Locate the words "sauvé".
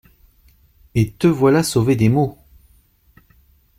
1.61-1.95